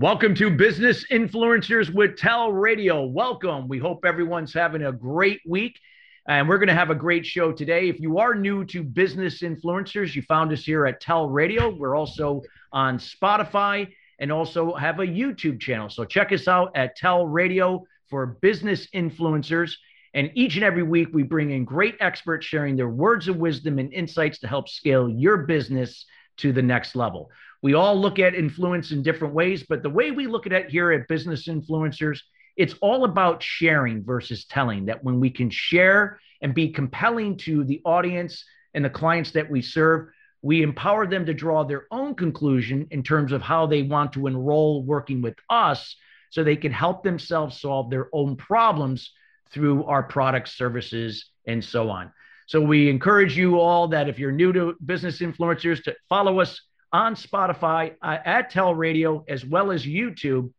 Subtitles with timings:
[0.00, 3.04] Welcome to Business Influencers with Tell Radio.
[3.04, 3.68] Welcome.
[3.68, 5.78] We hope everyone's having a great week.
[6.26, 7.90] And we're going to have a great show today.
[7.90, 11.68] If you are new to Business Influencers, you found us here at Tell Radio.
[11.68, 12.40] We're also
[12.72, 15.90] on Spotify and also have a YouTube channel.
[15.90, 19.74] So check us out at Tell Radio for Business Influencers.
[20.14, 23.78] And each and every week, we bring in great experts sharing their words of wisdom
[23.78, 26.06] and insights to help scale your business
[26.38, 27.30] to the next level.
[27.62, 30.70] We all look at influence in different ways, but the way we look at it
[30.70, 32.20] here at Business Influencers,
[32.56, 34.86] it's all about sharing versus telling.
[34.86, 39.50] That when we can share and be compelling to the audience and the clients that
[39.50, 40.08] we serve,
[40.42, 44.26] we empower them to draw their own conclusion in terms of how they want to
[44.26, 45.96] enroll working with us
[46.30, 49.12] so they can help themselves solve their own problems
[49.50, 52.10] through our products, services, and so on.
[52.46, 56.60] So we encourage you all that if you're new to business influencers to follow us
[56.92, 60.52] on Spotify, uh, at Tell Radio, as well as YouTube.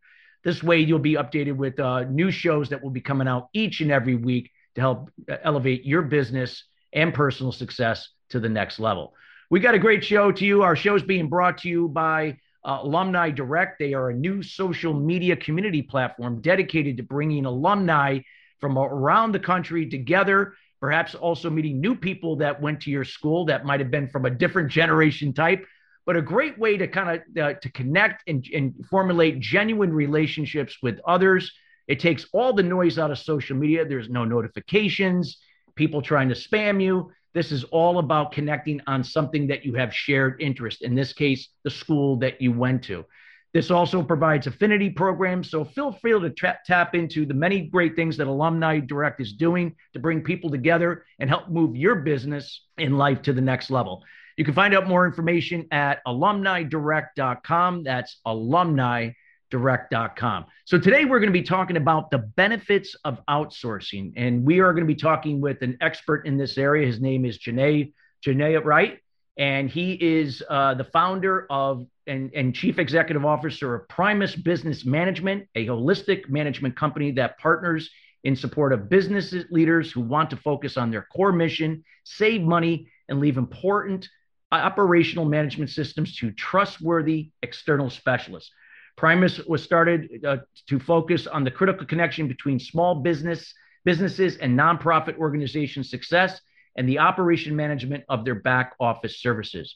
[0.44, 3.82] This way, you'll be updated with uh, new shows that will be coming out each
[3.82, 8.80] and every week to help uh, elevate your business and personal success to the next
[8.80, 9.14] level.
[9.50, 10.64] We got a great show to you.
[10.64, 13.78] Our show is being brought to you by uh, Alumni Direct.
[13.80, 18.20] They are a new social media community platform dedicated to bringing alumni
[18.60, 23.46] from around the country together, perhaps also meeting new people that went to your school
[23.46, 25.66] that might have been from a different generation type
[26.06, 30.78] but a great way to kind of uh, to connect and, and formulate genuine relationships
[30.82, 31.52] with others.
[31.88, 33.86] It takes all the noise out of social media.
[33.86, 35.38] There's no notifications,
[35.76, 37.12] people trying to spam you.
[37.34, 40.82] This is all about connecting on something that you have shared interest.
[40.82, 43.06] In this case, the school that you went to.
[43.54, 45.50] This also provides affinity programs.
[45.50, 49.34] So feel free to tra- tap into the many great things that Alumni Direct is
[49.34, 53.70] doing to bring people together and help move your business in life to the next
[53.70, 54.04] level.
[54.42, 57.84] You can find out more information at alumnidirect.com.
[57.84, 60.46] That's alumnidirect.com.
[60.66, 64.14] So today we're going to be talking about the benefits of outsourcing.
[64.18, 66.88] And we are going to be talking with an expert in this area.
[66.88, 67.94] His name is Janae,
[68.26, 68.98] Janae Wright.
[69.38, 74.88] And he is uh, the founder of and, and chief executive officer of Primus Business
[74.88, 77.92] Management, a holistic management company that partners
[78.24, 82.88] in support of business leaders who want to focus on their core mission, save money,
[83.08, 84.10] and leave important
[84.52, 88.52] operational management systems to trustworthy external specialists.
[88.98, 93.54] Primus was started uh, to focus on the critical connection between small business
[93.84, 96.40] businesses and nonprofit organization success
[96.76, 99.76] and the operation management of their back office services.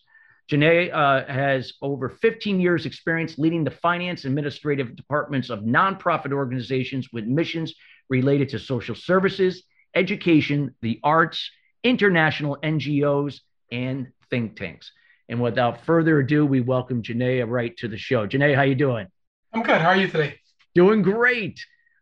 [0.52, 7.10] Janae uh, has over 15 years experience leading the finance administrative departments of nonprofit organizations
[7.12, 7.74] with missions
[8.10, 9.64] related to social services,
[9.96, 11.50] education, the arts,
[11.84, 13.40] international NGOs,
[13.72, 14.92] and think tanks.
[15.28, 18.28] And without further ado, we welcome Janae Wright to the show.
[18.28, 19.08] Janae, how you doing?
[19.54, 19.82] I'm good.
[19.82, 20.40] How are you today?
[20.76, 21.60] Doing great.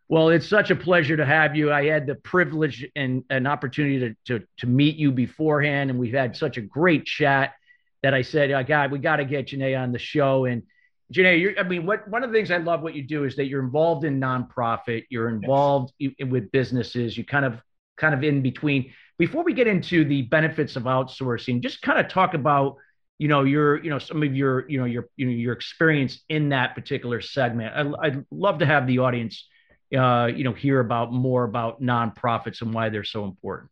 [0.08, 1.72] Well, it's such a pleasure to have you.
[1.72, 6.12] I had the privilege and an opportunity to, to, to meet you beforehand, and we've
[6.12, 7.54] had such a great chat
[8.02, 10.44] that I said, oh, God, we got to get Janae on the show.
[10.44, 10.64] And
[11.12, 13.46] Janae, I mean, what one of the things I love what you do is that
[13.46, 16.12] you're involved in nonprofit, you're involved yes.
[16.28, 17.60] with businesses, you kind of
[17.96, 18.92] kind of in between.
[19.18, 22.76] Before we get into the benefits of outsourcing, just kind of talk about
[23.18, 26.20] you know your you know some of your you know your you know your experience
[26.28, 27.74] in that particular segment.
[27.74, 29.46] I, I'd love to have the audience
[29.96, 33.70] uh, you know hear about more about nonprofits and why they're so important.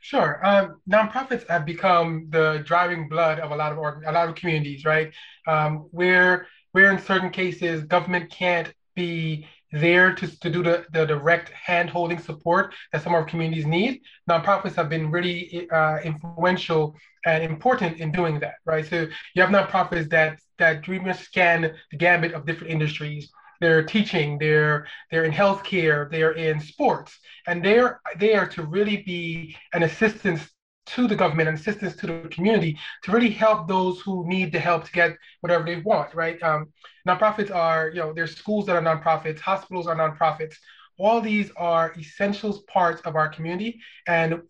[0.00, 0.44] Sure.
[0.44, 4.34] Um, nonprofits have become the driving blood of a lot of org- a lot of
[4.34, 5.12] communities, right?
[5.46, 11.06] Um, where where in certain cases government can't be there to, to do the, the
[11.06, 14.02] direct hand holding support that some of our communities need.
[14.28, 16.94] Nonprofits have been really uh, influential
[17.24, 18.86] and important in doing that, right?
[18.86, 23.30] So you have nonprofits that that dream scan the gambit of different industries.
[23.60, 29.56] They're teaching, they're they're in healthcare, they're in sports, and they're there to really be
[29.72, 30.42] an assistance
[30.84, 34.58] to the government and assistance to the community to really help those who need the
[34.58, 36.42] help to get whatever they want, right?
[36.42, 36.72] Um,
[37.06, 40.54] nonprofits are, you know, there's schools that are nonprofits, hospitals are nonprofits.
[40.98, 43.80] All these are essentials parts of our community.
[44.06, 44.42] And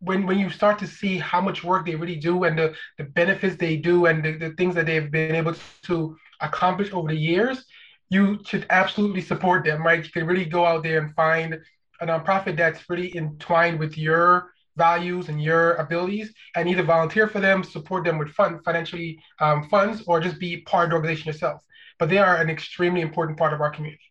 [0.00, 3.04] when, when you start to see how much work they really do and the, the
[3.04, 7.16] benefits they do and the, the things that they've been able to accomplish over the
[7.16, 7.64] years,
[8.10, 10.04] you should absolutely support them, right?
[10.04, 11.58] You can really go out there and find
[12.00, 17.40] a nonprofit that's really entwined with your values and your abilities and either volunteer for
[17.40, 21.28] them, support them with fund, financially um, funds, or just be part of the organization
[21.28, 21.62] yourself.
[21.98, 24.02] But they are an extremely important part of our community.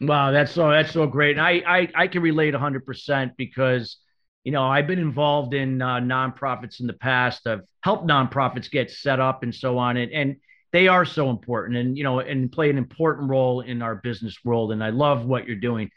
[0.00, 1.36] Wow, that's so that's so great.
[1.38, 3.98] And I I, I can relate 100% because
[4.44, 7.46] you know I've been involved in uh, nonprofits in the past.
[7.46, 9.96] I've helped nonprofits get set up and so on.
[9.96, 10.36] And and
[10.72, 14.36] They are so important and, you know, and play an important role in our business
[14.44, 14.72] world.
[14.72, 15.90] And I love what you're doing.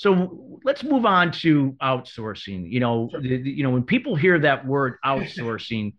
[0.00, 2.72] So let's move on to outsourcing.
[2.72, 3.20] You know, sure.
[3.20, 5.92] the, the, you know, when people hear that word outsourcing,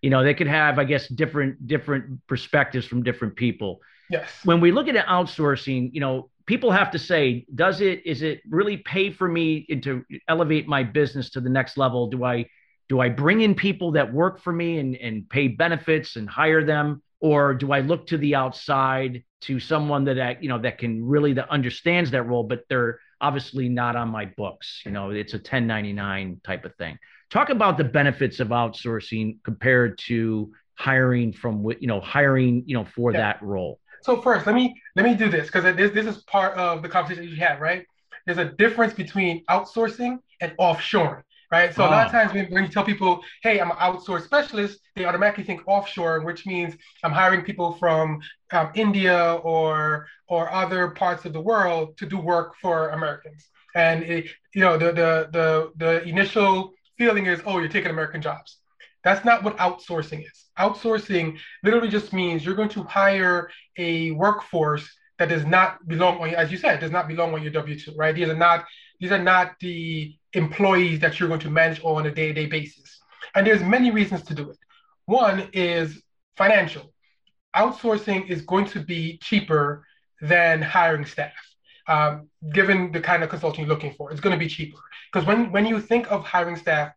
[0.00, 3.80] you know, they could have, I guess, different different perspectives from different people.
[4.10, 4.30] Yes.
[4.44, 8.42] When we look at outsourcing, you know, people have to say, does it is it
[8.48, 12.06] really pay for me to elevate my business to the next level?
[12.06, 12.46] Do I
[12.88, 16.64] do I bring in people that work for me and, and pay benefits and hire
[16.64, 17.02] them?
[17.20, 21.32] Or do I look to the outside to someone that, you know, that can really
[21.32, 24.82] that understands that role, but they're obviously not on my books.
[24.84, 26.98] You know, it's a 1099 type of thing.
[27.30, 32.84] Talk about the benefits of outsourcing compared to hiring from you know hiring you know
[32.84, 33.18] for yeah.
[33.18, 33.80] that role.
[34.02, 36.88] So first, let me let me do this because this this is part of the
[36.88, 37.84] conversation you had, right?
[38.26, 41.74] There's a difference between outsourcing and offshoring right?
[41.74, 41.88] So oh.
[41.88, 45.04] a lot of times when, when you tell people, hey, I'm an outsourced specialist, they
[45.04, 48.20] automatically think offshore, which means I'm hiring people from
[48.52, 53.48] um, India or or other parts of the world to do work for Americans.
[53.74, 58.20] And it, you know, the the the the initial feeling is, oh, you're taking American
[58.20, 58.58] jobs.
[59.04, 60.46] That's not what outsourcing is.
[60.58, 64.86] Outsourcing literally just means you're going to hire a workforce
[65.18, 67.94] that does not belong on, as you said, does not belong on your W two,
[67.96, 68.14] right?
[68.14, 68.64] These are not
[69.00, 73.00] these are not the employees that you're going to manage on a day-to-day basis.
[73.34, 74.58] And there's many reasons to do it.
[75.06, 76.02] One is
[76.36, 76.92] financial.
[77.56, 79.86] Outsourcing is going to be cheaper
[80.20, 81.32] than hiring staff.
[81.86, 84.78] Um, given the kind of consulting you're looking for, it's going to be cheaper.
[85.10, 86.92] Because when, when you think of hiring staff,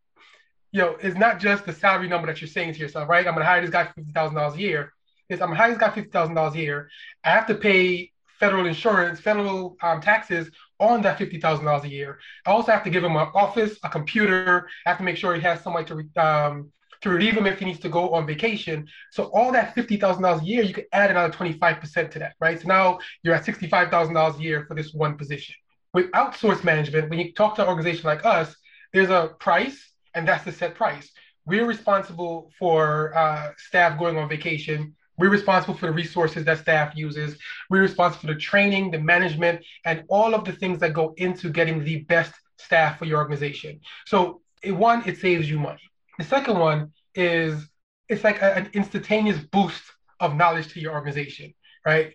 [0.72, 3.26] you know, it's not just the salary number that you're saying to yourself, right?
[3.26, 4.94] I'm going to hire this guy for $50,000 a year.
[5.30, 6.90] It's I'm going to hire this guy $50,000 a year.
[7.24, 8.12] I have to pay
[8.42, 10.50] federal insurance, federal um, taxes
[10.80, 12.20] on that $50,000 a year.
[12.46, 14.68] I also have to give him an office, a computer.
[14.86, 16.72] I have to make sure he has somebody to, um,
[17.02, 18.88] to relieve him if he needs to go on vacation.
[19.12, 22.60] So all that $50,000 a year, you could add another 25% to that, right?
[22.60, 25.56] So now you're at $65,000 a year for this one position.
[25.94, 28.56] With outsource management, when you talk to an organization like us,
[28.92, 29.80] there's a price
[30.16, 31.12] and that's the set price.
[31.46, 34.96] We're responsible for uh, staff going on vacation.
[35.18, 37.38] We're responsible for the resources that staff uses.
[37.70, 41.50] We're responsible for the training, the management, and all of the things that go into
[41.50, 43.80] getting the best staff for your organization.
[44.06, 45.82] So, one, it saves you money.
[46.18, 47.68] The second one is
[48.10, 49.84] it's like a, an instantaneous boost
[50.20, 51.54] of knowledge to your organization,
[51.86, 52.14] right?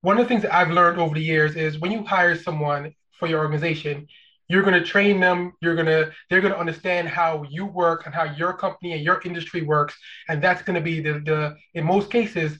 [0.00, 2.94] One of the things that I've learned over the years is when you hire someone
[3.18, 4.06] for your organization,
[4.48, 8.06] you're going to train them you're going to they're going to understand how you work
[8.06, 9.94] and how your company and your industry works
[10.28, 12.58] and that's going to be the the in most cases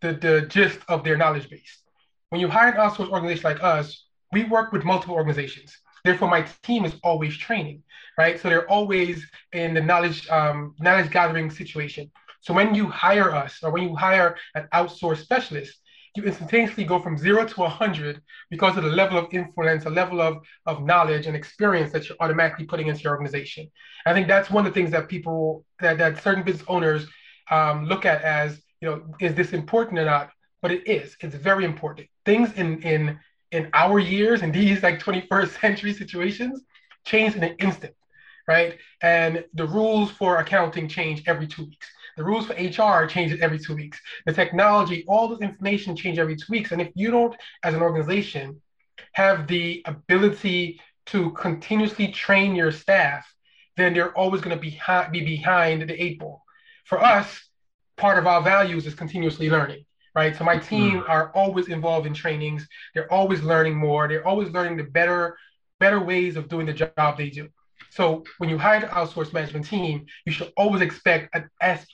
[0.00, 1.82] the the gist of their knowledge base.
[2.30, 5.76] When you hire an outsourced organization like us we work with multiple organizations.
[6.04, 7.82] Therefore my team is always training
[8.18, 8.40] right?
[8.40, 12.10] So they're always in the knowledge um, knowledge gathering situation.
[12.40, 15.74] So when you hire us or when you hire an outsourced specialist
[16.14, 18.20] you instantaneously go from zero to 100
[18.50, 22.18] because of the level of influence, a level of, of knowledge and experience that you're
[22.20, 23.70] automatically putting into your organization.
[24.04, 27.06] I think that's one of the things that people, that, that certain business owners
[27.50, 30.30] um, look at as, you know, is this important or not?
[30.60, 32.08] But it is, it's very important.
[32.26, 33.18] Things in, in,
[33.50, 36.62] in our years, in these like 21st century situations,
[37.04, 37.94] change in an instant,
[38.46, 38.76] right?
[39.00, 41.88] And the rules for accounting change every two weeks.
[42.16, 44.00] The rules for HR changes every two weeks.
[44.26, 46.72] The technology, all the information change every two weeks.
[46.72, 48.60] And if you don't, as an organization,
[49.12, 53.26] have the ability to continuously train your staff,
[53.76, 54.78] then they're always going to be,
[55.10, 56.42] be behind the eight ball.
[56.84, 57.48] For us,
[57.96, 60.36] part of our values is continuously learning, right?
[60.36, 61.08] So my team mm.
[61.08, 62.66] are always involved in trainings.
[62.94, 64.08] They're always learning more.
[64.08, 65.36] They're always learning the better,
[65.80, 67.48] better ways of doing the job they do.
[67.92, 71.50] So when you hire an outsourced management team, you should always expect an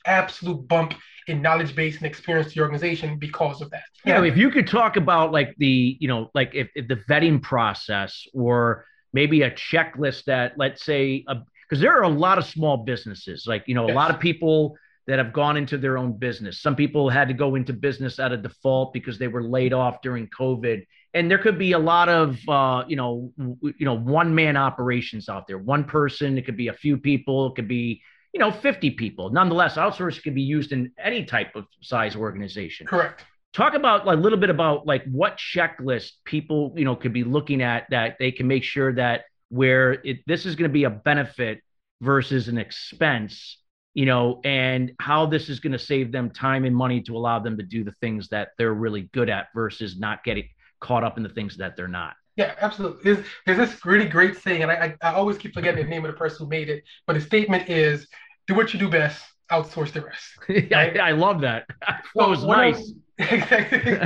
[0.07, 0.95] absolute bump
[1.27, 3.83] in knowledge base and experience to your organization because of that.
[4.05, 6.87] Yeah, you know, if you could talk about like the, you know, like if, if
[6.87, 11.25] the vetting process or maybe a checklist that let's say
[11.69, 13.93] because there are a lot of small businesses, like you know, yes.
[13.93, 14.77] a lot of people
[15.09, 16.61] that have gone into their own business.
[16.61, 20.01] Some people had to go into business out of default because they were laid off
[20.01, 20.85] during COVID
[21.19, 25.29] and there could be a lot of uh, you know you know one man operations
[25.29, 25.59] out there.
[25.59, 29.31] One person it could be a few people it could be you know 50 people.
[29.31, 32.87] Nonetheless outsourcing can be used in any type of size organization.
[32.87, 33.25] Correct.
[33.53, 37.25] Talk about like, a little bit about like what checklist people you know could be
[37.25, 40.85] looking at that they can make sure that where it, this is going to be
[40.85, 41.63] a benefit
[42.01, 43.59] versus an expense
[43.95, 47.41] you know and how this is going to save them time and money to allow
[47.41, 50.45] them to do the things that they're really good at versus not getting
[50.81, 52.15] caught up in the things that they're not.
[52.37, 53.01] Yeah, absolutely.
[53.03, 56.05] There's, there's this really great saying, and I, I, I always keep forgetting the name
[56.05, 58.07] of the person who made it, but the statement is
[58.47, 59.21] do what you do best,
[59.51, 60.25] outsource the rest.
[60.49, 60.99] Right?
[60.99, 61.67] I, I love that.
[62.15, 62.93] That was nice.
[63.19, 63.99] Exactly.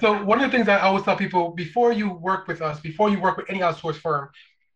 [0.00, 3.10] So one of the things I always tell people before you work with us, before
[3.10, 4.30] you work with any outsourced firm,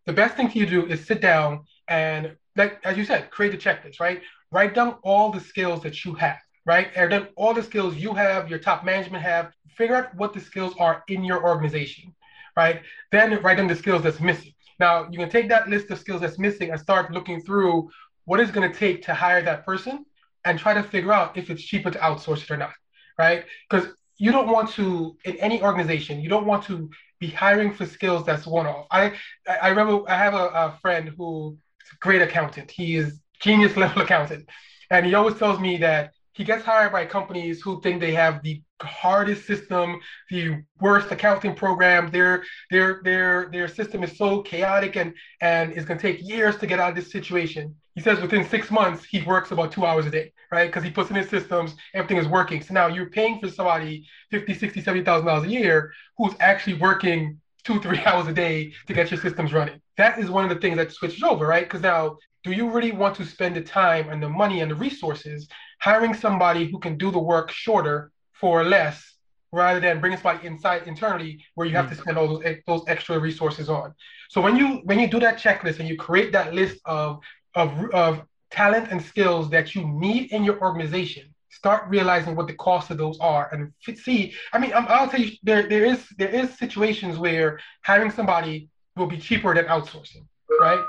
[0.04, 3.30] the best thing for you to do is sit down and like as you said,
[3.30, 4.20] create a checklist, right?
[4.50, 6.88] Write down all the skills that you have, right?
[6.94, 10.40] And then all the skills you have, your top management have, figure out what the
[10.40, 12.14] skills are in your organization,
[12.56, 12.82] right?
[13.10, 14.52] Then write down the skills that's missing.
[14.78, 17.90] Now you can take that list of skills that's missing and start looking through
[18.24, 20.04] what it's going to take to hire that person
[20.44, 22.72] and try to figure out if it's cheaper to outsource it or not,
[23.18, 23.44] right?
[23.68, 23.88] Because
[24.18, 28.24] you don't want to in any organization, you don't want to be hiring for skills
[28.24, 28.86] that's one off.
[28.90, 29.12] I
[29.60, 32.70] I remember I have a, a friend who is a great accountant.
[32.70, 34.48] He is genius level accountant,
[34.90, 38.42] and he always tells me that he gets hired by companies who think they have
[38.42, 42.10] the hardest system, the worst accounting program.
[42.10, 46.66] Their their their their system is so chaotic and and it's gonna take years to
[46.66, 47.74] get out of this situation.
[47.94, 50.66] He says within six months he works about two hours a day, right?
[50.66, 52.62] Because he puts in his systems, everything is working.
[52.62, 57.40] So now you're paying for somebody 50, 60, 70,000 dollars a year who's actually working
[57.64, 59.80] two, three hours a day to get your systems running.
[59.96, 61.64] That is one of the things that switches over, right?
[61.64, 64.74] Because now do you really want to spend the time and the money and the
[64.74, 65.48] resources
[65.80, 69.12] hiring somebody who can do the work shorter for less
[69.52, 72.00] rather than bringing somebody inside internally where you have to mm.
[72.00, 73.94] spend all those those extra resources on.
[74.30, 77.20] So when you when you do that checklist and you create that list of
[77.54, 82.54] of of talent and skills that you need in your organization, start realizing what the
[82.54, 84.34] cost of those are and see.
[84.52, 88.68] I mean, i will tell you there there is there is situations where hiring somebody
[88.96, 90.24] will be cheaper than outsourcing,
[90.60, 90.82] right?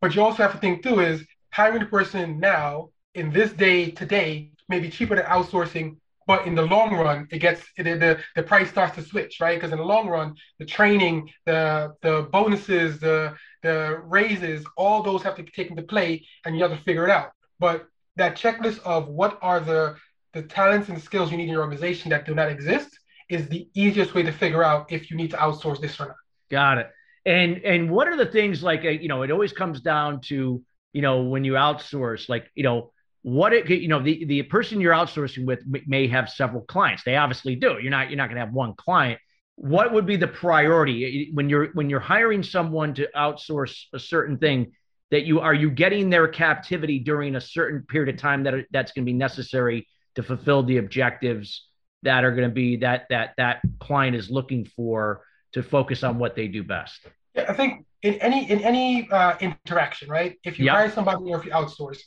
[0.00, 3.90] But you also have to think too is hiring the person now in this day
[3.90, 5.96] today may be cheaper than outsourcing
[6.30, 9.56] but in the long run, it gets it, the the price starts to switch, right?
[9.56, 15.24] Because in the long run, the training, the the bonuses, the the raises, all those
[15.24, 17.30] have to be taken to play, and you have to figure it out.
[17.58, 19.96] But that checklist of what are the
[20.32, 22.90] the talents and skills you need in your organization that do not exist
[23.28, 26.16] is the easiest way to figure out if you need to outsource this or not.
[26.48, 26.90] Got it.
[27.26, 30.62] And and what are the things like uh, you know it always comes down to
[30.92, 34.80] you know when you outsource like you know what it you know the the person
[34.80, 37.02] you're outsourcing with may have several clients.
[37.04, 37.78] They obviously do.
[37.80, 39.20] You're not you're not going to have one client.
[39.56, 44.38] What would be the priority when you're when you're hiring someone to outsource a certain
[44.38, 44.72] thing
[45.10, 48.92] that you are you getting their captivity during a certain period of time that that's
[48.92, 51.66] going to be necessary to fulfill the objectives
[52.02, 55.22] that are going to be that that that client is looking for
[55.52, 59.36] to focus on what they do best yeah i think in any in any uh,
[59.40, 60.74] interaction right if you yep.
[60.74, 62.00] hire somebody or if you outsource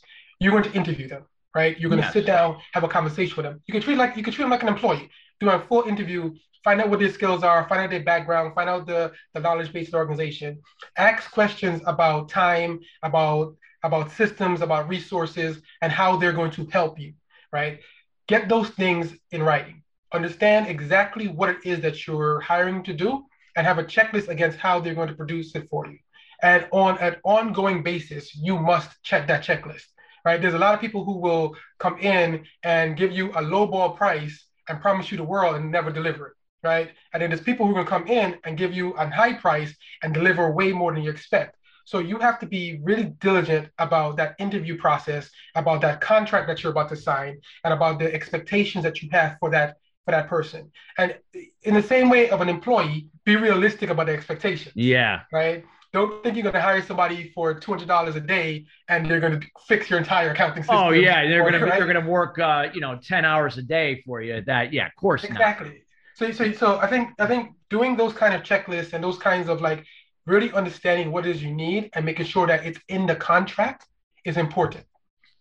[0.44, 1.24] you're going to interview them,
[1.54, 1.78] right?
[1.78, 2.12] You're going yes.
[2.12, 3.62] to sit down, have a conversation with them.
[3.66, 5.10] You can treat like you can treat them like an employee.
[5.40, 8.68] Do a full interview, find out what their skills are, find out their background, find
[8.68, 10.60] out the, the knowledge base of the organization.
[10.96, 16.98] Ask questions about time, about about systems, about resources, and how they're going to help
[16.98, 17.12] you,
[17.52, 17.80] right?
[18.28, 19.82] Get those things in writing.
[20.12, 23.24] Understand exactly what it is that you're hiring to do
[23.56, 25.98] and have a checklist against how they're going to produce it for you.
[26.42, 29.84] And on an ongoing basis, you must check that checklist
[30.24, 30.40] right?
[30.40, 33.90] There's a lot of people who will come in and give you a low ball
[33.90, 36.32] price and promise you the world and never deliver it,
[36.62, 36.90] right?
[37.12, 40.14] And then there's people who to come in and give you a high price and
[40.14, 41.56] deliver way more than you expect.
[41.86, 46.62] So you have to be really diligent about that interview process, about that contract that
[46.62, 50.28] you're about to sign, and about the expectations that you have for that for that
[50.28, 50.70] person.
[50.98, 51.16] And
[51.62, 54.74] in the same way of an employee, be realistic about the expectations.
[54.76, 55.20] Yeah.
[55.32, 55.64] Right.
[55.92, 59.20] Don't think you're going to hire somebody for two hundred dollars a day and they're
[59.20, 60.76] going to fix your entire accounting system.
[60.76, 61.78] Oh yeah, they're going to right?
[61.78, 64.42] they're going to work uh, you know ten hours a day for you.
[64.44, 65.22] That yeah, of course.
[65.22, 65.68] Exactly.
[65.68, 65.76] Not.
[66.16, 69.48] So so so I think I think doing those kind of checklists and those kinds
[69.48, 69.84] of like
[70.26, 73.86] really understanding what it is you need and making sure that it's in the contract
[74.24, 74.84] is important,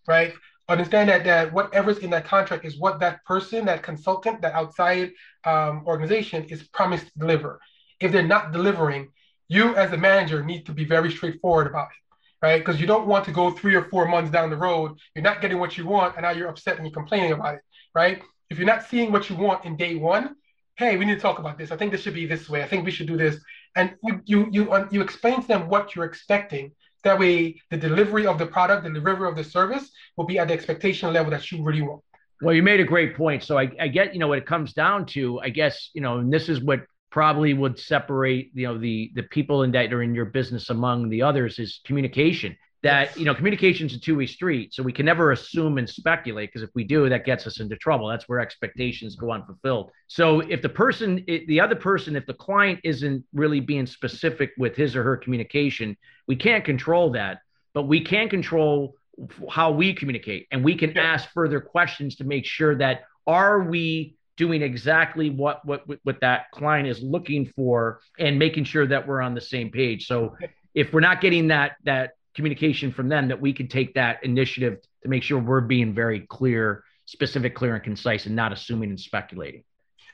[0.07, 0.33] right?
[0.69, 5.11] Understand that that whatever's in that contract is what that person, that consultant, that outside
[5.43, 7.59] um, organization is promised to deliver.
[7.99, 9.09] If they're not delivering,
[9.49, 12.59] you as a manager need to be very straightforward about it, right?
[12.59, 15.41] Because you don't want to go three or four months down the road, you're not
[15.41, 17.61] getting what you want, and now you're upset and you're complaining about it,
[17.93, 18.21] right?
[18.49, 20.35] If you're not seeing what you want in day one,
[20.77, 21.71] hey, we need to talk about this.
[21.71, 22.63] I think this should be this way.
[22.63, 23.37] I think we should do this,
[23.75, 26.71] and you you you you explain to them what you're expecting.
[27.03, 30.39] That way, the delivery of the product, and the delivery of the service, will be
[30.39, 32.01] at the expectation level that you really want.
[32.41, 33.43] Well, you made a great point.
[33.43, 36.17] So I, I get, you know, what it comes down to, I guess, you know,
[36.17, 36.81] and this is what
[37.13, 41.09] probably would separate you know the the people in that are in your business among
[41.09, 45.05] the others is communication that you know communication is a two-way street so we can
[45.05, 48.07] never assume and speculate because if we do that gets us into trouble.
[48.07, 49.91] That's where expectations go unfulfilled.
[50.07, 54.75] So if the person the other person if the client isn't really being specific with
[54.75, 55.97] his or her communication
[56.27, 57.39] we can't control that
[57.73, 58.95] but we can control
[59.49, 64.15] how we communicate and we can ask further questions to make sure that are we
[64.35, 69.21] doing exactly what what what that client is looking for and making sure that we're
[69.21, 70.07] on the same page.
[70.07, 70.35] So
[70.73, 74.79] if we're not getting that that communication from them that we can take that initiative
[75.03, 78.99] to make sure we're being very clear, specific, clear and concise and not assuming and
[78.99, 79.63] speculating.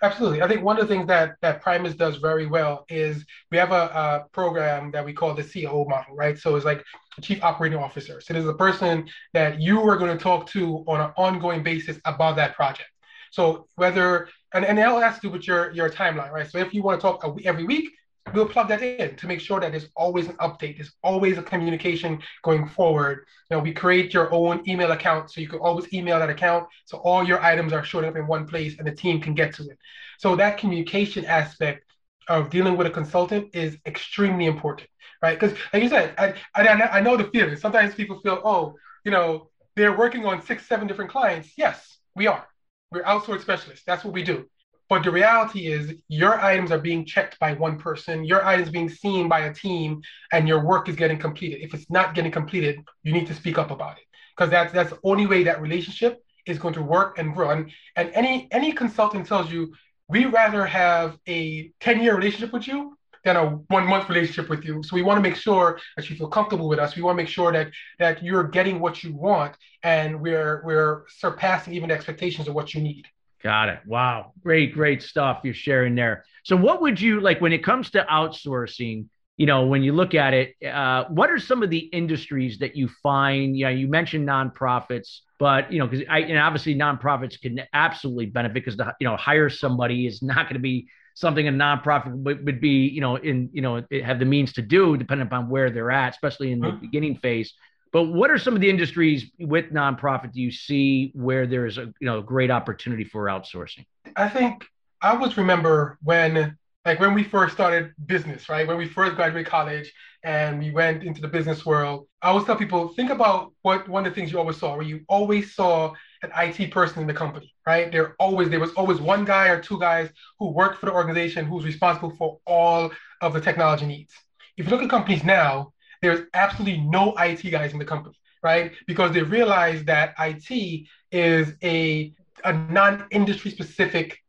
[0.01, 0.41] Absolutely.
[0.41, 3.71] I think one of the things that that Primus does very well is we have
[3.71, 6.38] a, a, program that we call the COO model, right?
[6.39, 6.83] So it's like
[7.21, 8.21] chief operating officer.
[8.21, 11.99] So there's a person that you are going to talk to on an ongoing basis
[12.05, 12.89] about that project.
[13.31, 16.49] So whether and, and it all has to do with your your timeline, right?
[16.49, 17.91] So if you want to talk every week,
[18.33, 21.43] we'll plug that in to make sure that there's always an update, there's always a
[21.43, 23.25] communication going forward.
[23.49, 26.67] You know, we create your own email account so you can always email that account.
[26.85, 29.53] So all your items are showing up in one place and the team can get
[29.55, 29.77] to it.
[30.17, 31.85] So that communication aspect
[32.27, 34.88] of dealing with a consultant is extremely important,
[35.21, 35.39] right?
[35.39, 37.55] Because like you said, I, I, I know the feeling.
[37.55, 41.49] Sometimes people feel, oh, you know, they're working on six, seven different clients.
[41.57, 42.45] Yes, we are.
[42.91, 43.83] We're outsourced specialists.
[43.85, 44.45] That's what we do.
[44.89, 48.89] But the reality is, your items are being checked by one person, your items being
[48.89, 51.62] seen by a team, and your work is getting completed.
[51.62, 54.03] If it's not getting completed, you need to speak up about it
[54.36, 57.51] because that's that's the only way that relationship is going to work and grow.
[57.51, 59.74] And and any any consultant tells you,
[60.08, 64.65] we rather have a 10 year relationship with you than a one month relationship with
[64.65, 64.81] you.
[64.81, 66.96] So we want to make sure that you feel comfortable with us.
[66.96, 67.69] We want to make sure that
[68.00, 72.74] that you're getting what you want and we're we're surpassing even the expectations of what
[72.74, 73.05] you need.
[73.43, 73.79] Got it.
[73.86, 74.34] Wow.
[74.43, 76.25] Great, great stuff you're sharing there.
[76.43, 79.05] So, what would you like when it comes to outsourcing?
[79.38, 82.75] You know, when you look at it, uh, what are some of the industries that
[82.75, 83.58] you find?
[83.58, 88.25] You know, you mentioned nonprofits, but you know, because I and obviously nonprofits can absolutely
[88.25, 92.13] benefit because the you know hire somebody is not going to be something a nonprofit
[92.13, 95.48] would, would be you know in you know have the means to do depending upon
[95.50, 97.53] where they're at, especially in the beginning phase.
[97.91, 101.86] But what are some of the industries with nonprofit do you see where there's a
[102.00, 103.86] you know great opportunity for outsourcing?
[104.15, 104.65] I think
[105.01, 108.67] I always remember when like when we first started business, right?
[108.67, 109.91] When we first graduated college
[110.24, 114.06] and we went into the business world, I always tell people think about what one
[114.06, 117.13] of the things you always saw, where you always saw an IT person in the
[117.13, 117.91] company, right?
[117.91, 121.45] There always there was always one guy or two guys who worked for the organization
[121.45, 124.13] who's responsible for all of the technology needs.
[124.58, 128.71] If you look at companies now, there's absolutely no IT guys in the company, right?
[128.88, 132.13] Because they realize that IT is a,
[132.45, 134.19] a non industry specific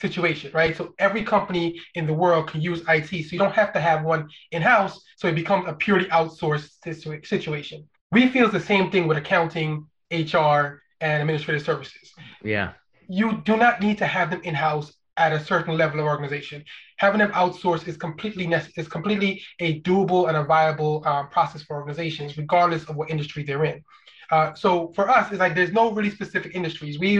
[0.00, 0.76] situation, right?
[0.76, 3.08] So every company in the world can use IT.
[3.08, 5.00] So you don't have to have one in house.
[5.16, 7.88] So it becomes a purely outsourced situation.
[8.10, 12.12] We feel the same thing with accounting, HR, and administrative services.
[12.42, 12.72] Yeah.
[13.08, 16.64] You do not need to have them in house at a certain level of organization.
[16.96, 21.76] Having them outsourced is completely is completely a doable and a viable um, process for
[21.76, 23.78] organizations, regardless of what industry they're in.
[24.30, 26.98] Uh, so for us, it's like there's no really specific industries.
[26.98, 27.10] We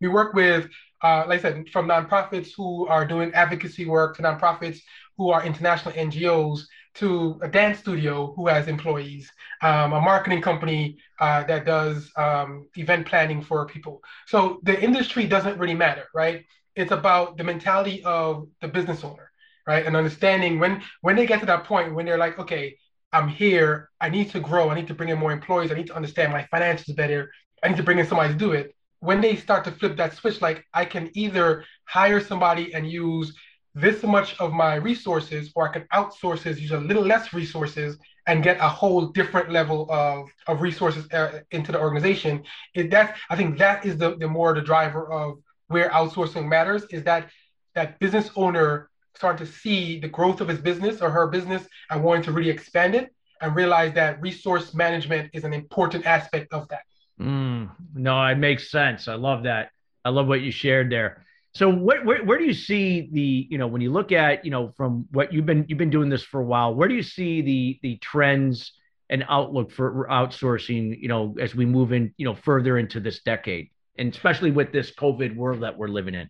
[0.00, 0.62] we work with,
[1.02, 4.78] uh, like I said, from nonprofits who are doing advocacy work to nonprofits
[5.18, 6.60] who are international NGOs
[6.94, 9.30] to a dance studio who has employees,
[9.62, 14.00] um, a marketing company uh, that does um, event planning for people.
[14.26, 16.44] So the industry doesn't really matter, right?
[16.76, 19.30] It's about the mentality of the business owner,
[19.66, 19.84] right?
[19.86, 22.76] And understanding when when they get to that point when they're like, okay,
[23.12, 25.88] I'm here, I need to grow, I need to bring in more employees, I need
[25.88, 27.30] to understand my finances better,
[27.62, 28.74] I need to bring in somebody to do it.
[29.00, 33.34] When they start to flip that switch, like I can either hire somebody and use
[33.74, 37.96] this much of my resources, or I can outsource this, use a little less resources,
[38.26, 42.42] and get a whole different level of, of resources uh, into the organization.
[42.74, 45.38] It, that's I think that is the, the more the driver of
[45.70, 47.30] where outsourcing matters is that
[47.74, 52.02] that business owner starting to see the growth of his business or her business and
[52.02, 56.66] wanting to really expand it and realize that resource management is an important aspect of
[56.68, 56.82] that.
[57.20, 59.06] Mm, no, it makes sense.
[59.06, 59.70] I love that.
[60.04, 61.24] I love what you shared there.
[61.54, 64.50] So where, where, where do you see the, you know, when you look at, you
[64.50, 67.02] know, from what you've been, you've been doing this for a while, where do you
[67.02, 68.72] see the, the trends
[69.08, 73.22] and outlook for outsourcing, you know, as we move in, you know, further into this
[73.22, 73.70] decade?
[74.00, 76.28] And especially with this COVID world that we're living in?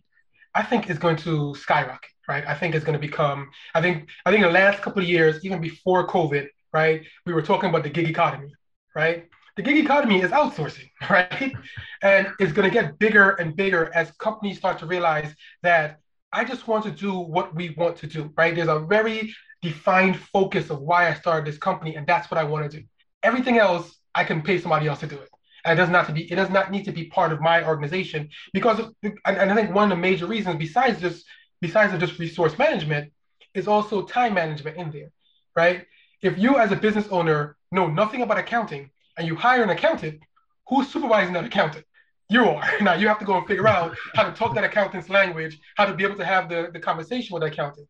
[0.53, 2.45] I think it's going to skyrocket, right?
[2.45, 3.49] I think it's going to become.
[3.73, 7.41] I think I think the last couple of years, even before COVID, right, we were
[7.41, 8.53] talking about the gig economy,
[8.93, 9.27] right?
[9.55, 11.53] The gig economy is outsourcing, right?
[12.01, 15.99] and it's going to get bigger and bigger as companies start to realize that
[16.33, 18.53] I just want to do what we want to do, right?
[18.53, 22.43] There's a very defined focus of why I started this company, and that's what I
[22.43, 22.83] want to do.
[23.23, 25.29] Everything else, I can pay somebody else to do it
[25.65, 27.65] and it does not to be it does not need to be part of my
[27.65, 31.25] organization because and, I think one of the major reasons besides just
[31.61, 33.11] besides just resource management
[33.53, 35.11] is also time management in there,
[35.55, 35.85] right?
[36.21, 40.21] If you as a business owner know nothing about accounting and you hire an accountant,
[40.67, 41.85] who's supervising that accountant?
[42.29, 42.63] You are.
[42.81, 45.85] Now you have to go and figure out how to talk that accountant's language, how
[45.85, 47.87] to be able to have the, the conversation with the accountant.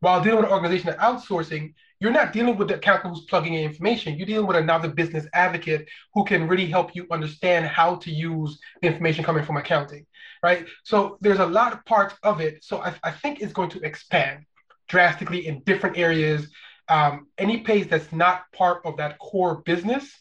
[0.00, 3.54] While dealing with an organization that outsourcing, you're not dealing with the accountant who's plugging
[3.54, 4.16] in information.
[4.16, 8.58] You're dealing with another business advocate who can really help you understand how to use
[8.82, 10.06] the information coming from accounting,
[10.42, 10.66] right?
[10.84, 12.64] So there's a lot of parts of it.
[12.64, 14.44] So I, I think it's going to expand
[14.88, 16.48] drastically in different areas.
[16.88, 20.12] Um, any place that's not part of that core business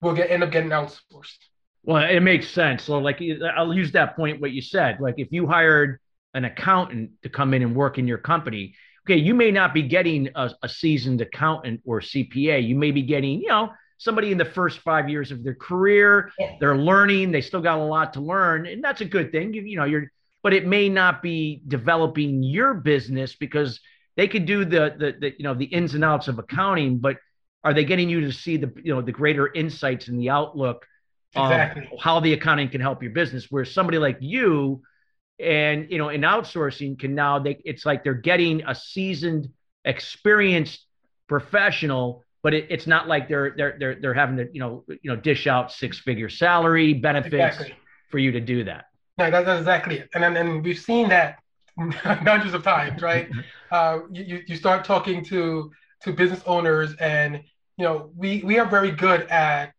[0.00, 1.38] will get end up getting outsourced.
[1.82, 2.82] Well, it makes sense.
[2.84, 3.20] So, like,
[3.56, 4.98] I'll use that point what you said.
[5.00, 6.00] Like, if you hired
[6.34, 8.74] an accountant to come in and work in your company,
[9.06, 12.66] okay, you may not be getting a, a, seasoned accountant or CPA.
[12.66, 16.32] You may be getting, you know, somebody in the first five years of their career.
[16.38, 16.56] Yeah.
[16.58, 17.30] They're learning.
[17.30, 19.54] They still got a lot to learn, and that's a good thing.
[19.54, 20.10] You, you know, you're,
[20.42, 23.80] but it may not be developing your business because
[24.16, 27.18] they could do the, the the you know the ins and outs of accounting, but
[27.62, 30.86] are they getting you to see the you know the greater insights and the outlook
[31.34, 31.88] exactly.
[32.00, 33.46] how the accounting can help your business?
[33.50, 34.82] Where somebody like you
[35.38, 39.48] and you know in outsourcing can now they it's like they're getting a seasoned
[39.84, 40.86] experienced
[41.28, 45.10] professional but it, it's not like they're they're they're they're having to you know you
[45.10, 47.74] know dish out six figure salary benefits exactly.
[48.08, 48.84] for you to do that.
[49.18, 50.08] No that's, that's exactly it.
[50.14, 51.40] And then and we've seen that
[51.76, 53.28] hundreds of times right?
[53.72, 57.42] Uh, you, you start talking to to business owners and
[57.76, 59.72] you know we we are very good at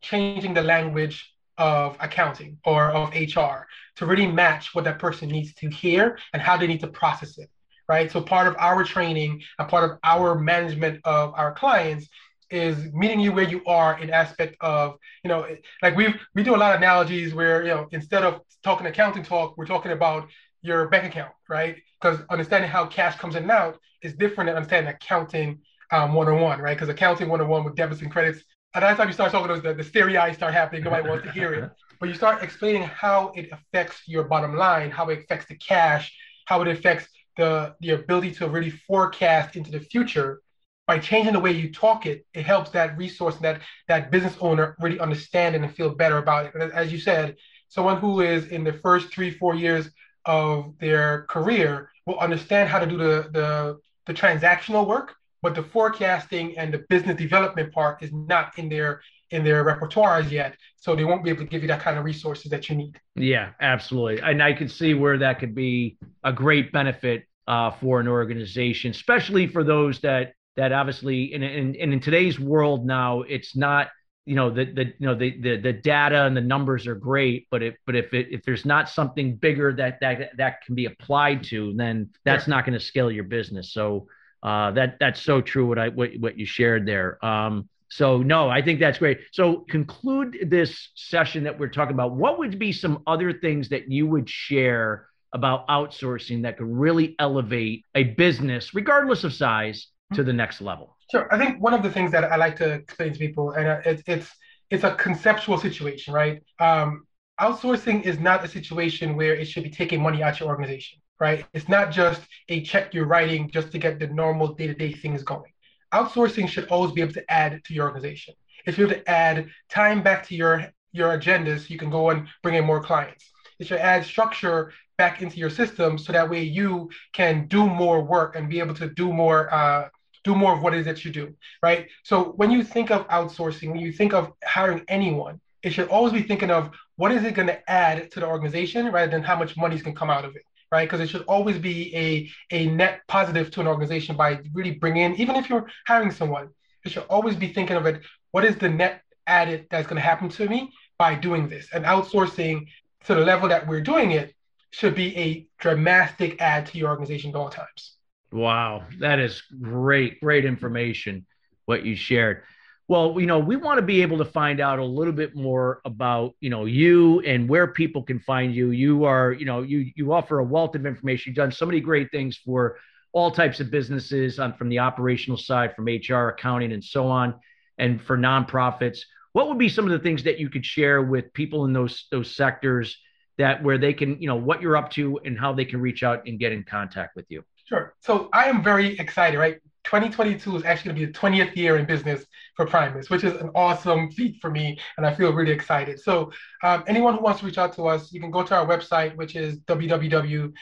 [0.00, 3.66] changing the language of accounting or of HR
[3.96, 7.36] to really match what that person needs to hear and how they need to process
[7.38, 7.50] it,
[7.88, 8.10] right?
[8.10, 12.08] So part of our training and part of our management of our clients
[12.50, 15.46] is meeting you where you are in aspect of, you know,
[15.82, 19.22] like we we do a lot of analogies where, you know, instead of talking accounting
[19.22, 20.28] talk, we're talking about
[20.62, 21.76] your bank account, right?
[22.00, 26.60] Because understanding how cash comes in and out is different than understanding accounting um, 101,
[26.60, 26.76] right?
[26.76, 28.42] Because accounting 101 with debits and credits
[28.74, 30.84] at that time you start talking those the, the stereo eyes start happening.
[30.84, 31.70] Nobody wants to hear it.
[32.00, 36.14] But you start explaining how it affects your bottom line how it affects the cash
[36.44, 40.40] how it affects the the ability to really forecast into the future.
[40.86, 44.76] By changing the way you talk it it helps that resource that that business owner
[44.80, 46.54] really understand and feel better about it.
[46.54, 47.36] And as you said
[47.68, 49.90] someone who is in the first three four years
[50.24, 55.62] of their career will understand how to do the the, the transactional work but the
[55.62, 60.56] forecasting and the business development part is not in their in their repertoires yet.
[60.76, 62.98] So they won't be able to give you that kind of resources that you need.
[63.14, 64.20] Yeah absolutely.
[64.20, 68.90] And i can see where that could be a great benefit uh, for an organization
[68.90, 73.88] especially for those that that obviously in, in, in today's world now it's not
[74.28, 77.46] you know the the you know the, the the data and the numbers are great
[77.50, 80.84] but if but if it, if there's not something bigger that that that can be
[80.84, 82.54] applied to then that's yeah.
[82.54, 83.72] not going to scale your business.
[83.72, 84.06] So
[84.42, 85.66] uh, that that's so true.
[85.66, 87.24] What I what what you shared there.
[87.24, 89.20] Um, so no, I think that's great.
[89.32, 92.12] So conclude this session that we're talking about.
[92.14, 97.14] What would be some other things that you would share about outsourcing that could really
[97.18, 100.96] elevate a business, regardless of size, to the next level?
[101.10, 101.32] Sure.
[101.32, 103.80] I think one of the things that I like to explain to people, and uh,
[103.84, 104.30] it's it's
[104.70, 106.42] it's a conceptual situation, right?
[106.60, 107.06] Um,
[107.40, 111.44] outsourcing is not a situation where it should be taking money out your organization right?
[111.52, 114.92] It's not just a check you're writing just to get the normal day to day
[114.92, 115.52] things going.
[115.92, 118.34] Outsourcing should always be able to add to your organization.
[118.66, 121.90] It should be able to add time back to your, your agendas so you can
[121.90, 123.30] go and bring in more clients.
[123.58, 128.02] It should add structure back into your system so that way you can do more
[128.02, 129.88] work and be able to do more uh,
[130.24, 131.88] do more of what it is that you do, right?
[132.02, 136.12] So when you think of outsourcing, when you think of hiring anyone, it should always
[136.12, 139.36] be thinking of what is it going to add to the organization rather than how
[139.36, 140.88] much money is going to come out of it right?
[140.88, 145.02] Because it should always be a, a net positive to an organization by really bringing
[145.02, 146.50] in, even if you're hiring someone,
[146.84, 150.02] it should always be thinking of it, what is the net added that's going to
[150.02, 151.68] happen to me by doing this?
[151.72, 152.66] And outsourcing
[153.04, 154.34] to the level that we're doing it
[154.70, 157.94] should be a dramatic add to your organization at all times.
[158.30, 161.26] Wow, that is great, great information
[161.68, 162.42] what you shared.
[162.88, 165.82] Well, you know, we want to be able to find out a little bit more
[165.84, 168.70] about, you know, you and where people can find you.
[168.70, 171.30] You are, you know, you you offer a wealth of information.
[171.30, 172.78] You've done so many great things for
[173.12, 177.34] all types of businesses on from the operational side, from HR, accounting, and so on,
[177.76, 179.00] and for nonprofits.
[179.32, 182.06] What would be some of the things that you could share with people in those
[182.10, 182.96] those sectors
[183.36, 186.02] that where they can, you know, what you're up to and how they can reach
[186.02, 187.44] out and get in contact with you?
[187.66, 187.94] Sure.
[188.00, 189.58] So I am very excited, right?
[189.88, 193.32] 2022 is actually going to be the 20th year in business for Primus, which is
[193.40, 195.98] an awesome feat for me, and I feel really excited.
[195.98, 196.30] So,
[196.62, 199.16] um, anyone who wants to reach out to us, you can go to our website,
[199.16, 200.52] which is www.primusco,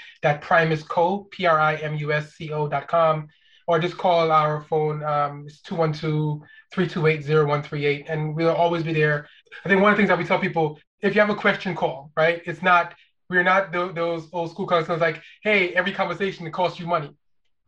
[1.33, 3.27] P-R-I-M-U-S-C-O.com,
[3.67, 5.03] or just call our phone.
[5.03, 9.29] Um, it's 212-328-0138, and we'll always be there.
[9.65, 11.75] I think one of the things that we tell people, if you have a question,
[11.75, 12.43] call, right?
[12.47, 12.95] It's not,
[13.29, 17.11] we're not th- those old school customers like, hey, every conversation costs you money.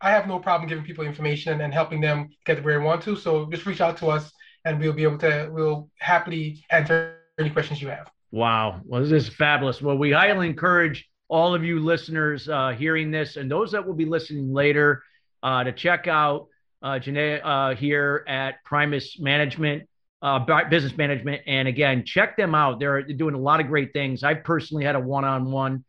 [0.01, 3.17] I have no problem giving people information and helping them get where they want to.
[3.17, 4.31] So just reach out to us
[4.65, 8.11] and we'll be able to, we'll happily answer any questions you have.
[8.31, 8.81] Wow.
[8.85, 9.81] Well, this is fabulous.
[9.81, 13.95] Well, we highly encourage all of you listeners uh, hearing this and those that will
[13.95, 15.03] be listening later
[15.43, 16.49] uh, to check out
[16.83, 19.89] uh, Janae uh, here at Primus Management,
[20.23, 21.43] uh, Business Management.
[21.47, 22.79] And again, check them out.
[22.79, 24.23] They're doing a lot of great things.
[24.23, 25.85] I've personally had a one on one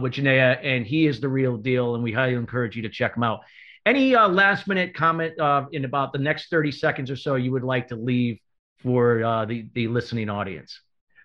[0.00, 1.94] with Janae, and he is the real deal.
[1.94, 3.40] And we highly encourage you to check him out.
[3.84, 7.50] Any uh, last minute comment uh, in about the next 30 seconds or so you
[7.52, 8.38] would like to leave
[8.78, 10.80] for uh, the, the listening audience?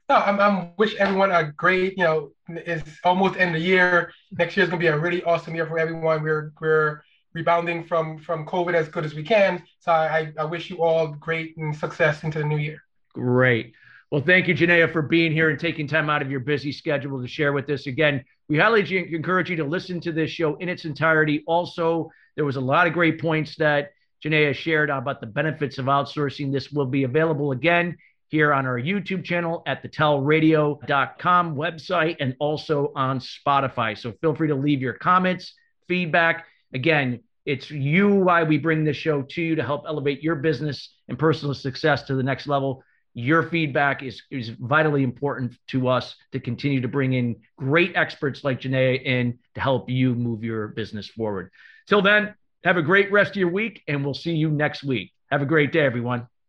[0.09, 4.11] No, I'm, I'm wish everyone a great, you know, it's almost end of the year.
[4.31, 6.23] Next year is going to be a really awesome year for everyone.
[6.23, 9.61] We're, we're rebounding from, from COVID as good as we can.
[9.79, 12.81] So I, I wish you all great and success into the new year.
[13.13, 13.73] Great.
[14.09, 17.21] Well, thank you, Janae, for being here and taking time out of your busy schedule
[17.21, 17.85] to share with us.
[17.85, 21.43] Again, we highly encourage you to listen to this show in its entirety.
[21.47, 23.91] Also, there was a lot of great points that
[24.23, 26.51] Janae shared about the benefits of outsourcing.
[26.51, 27.97] This will be available again
[28.29, 33.97] here on our YouTube channel at the tellradio.com website and also on Spotify.
[33.97, 35.53] So feel free to leave your comments,
[35.87, 36.45] feedback.
[36.73, 40.93] Again, it's you why we bring this show to you to help elevate your business
[41.07, 42.83] and personal success to the next level.
[43.19, 48.43] Your feedback is, is vitally important to us to continue to bring in great experts
[48.43, 51.49] like Janae in to help you move your business forward.
[51.87, 55.13] Till then, have a great rest of your week, and we'll see you next week.
[55.31, 56.27] Have a great day, everyone.